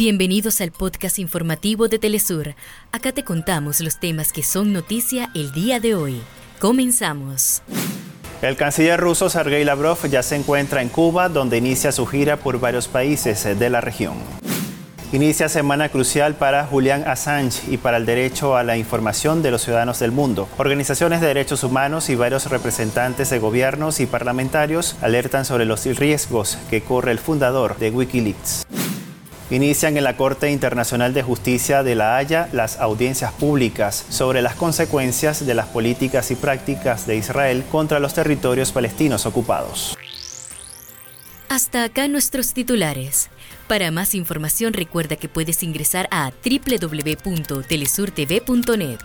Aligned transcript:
Bienvenidos 0.00 0.62
al 0.62 0.72
podcast 0.72 1.18
informativo 1.18 1.86
de 1.86 1.98
Telesur. 1.98 2.54
Acá 2.90 3.12
te 3.12 3.22
contamos 3.22 3.80
los 3.80 4.00
temas 4.00 4.32
que 4.32 4.42
son 4.42 4.72
noticia 4.72 5.28
el 5.34 5.52
día 5.52 5.78
de 5.78 5.94
hoy. 5.94 6.22
Comenzamos. 6.58 7.60
El 8.40 8.56
canciller 8.56 8.98
ruso 8.98 9.28
Sergei 9.28 9.62
Lavrov 9.62 10.08
ya 10.08 10.22
se 10.22 10.36
encuentra 10.36 10.80
en 10.80 10.88
Cuba, 10.88 11.28
donde 11.28 11.58
inicia 11.58 11.92
su 11.92 12.06
gira 12.06 12.38
por 12.38 12.58
varios 12.58 12.88
países 12.88 13.44
de 13.44 13.68
la 13.68 13.82
región. 13.82 14.14
Inicia 15.12 15.50
semana 15.50 15.90
crucial 15.90 16.34
para 16.34 16.64
Julian 16.64 17.06
Assange 17.06 17.60
y 17.70 17.76
para 17.76 17.98
el 17.98 18.06
derecho 18.06 18.56
a 18.56 18.62
la 18.62 18.78
información 18.78 19.42
de 19.42 19.50
los 19.50 19.60
ciudadanos 19.60 19.98
del 19.98 20.12
mundo. 20.12 20.48
Organizaciones 20.56 21.20
de 21.20 21.26
derechos 21.26 21.62
humanos 21.62 22.08
y 22.08 22.14
varios 22.14 22.48
representantes 22.48 23.28
de 23.28 23.38
gobiernos 23.38 24.00
y 24.00 24.06
parlamentarios 24.06 24.96
alertan 25.02 25.44
sobre 25.44 25.66
los 25.66 25.84
riesgos 25.84 26.56
que 26.70 26.80
corre 26.80 27.12
el 27.12 27.18
fundador 27.18 27.76
de 27.78 27.90
Wikileaks. 27.90 28.64
Inician 29.50 29.96
en 29.96 30.04
la 30.04 30.16
Corte 30.16 30.52
Internacional 30.52 31.12
de 31.12 31.24
Justicia 31.24 31.82
de 31.82 31.96
La 31.96 32.16
Haya 32.16 32.48
las 32.52 32.78
audiencias 32.78 33.32
públicas 33.32 34.06
sobre 34.08 34.42
las 34.42 34.54
consecuencias 34.54 35.44
de 35.44 35.54
las 35.54 35.66
políticas 35.66 36.30
y 36.30 36.36
prácticas 36.36 37.08
de 37.08 37.16
Israel 37.16 37.64
contra 37.68 37.98
los 37.98 38.14
territorios 38.14 38.70
palestinos 38.70 39.26
ocupados. 39.26 39.98
Hasta 41.48 41.82
acá 41.82 42.06
nuestros 42.06 42.54
titulares. 42.54 43.28
Para 43.66 43.90
más 43.90 44.14
información 44.14 44.72
recuerda 44.72 45.16
que 45.16 45.28
puedes 45.28 45.64
ingresar 45.64 46.06
a 46.12 46.30
www.telesurtv.net. 46.30 49.00